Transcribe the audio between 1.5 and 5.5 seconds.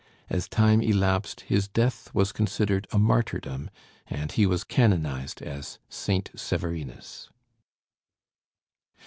death was considered a martyrdom, and he was canonized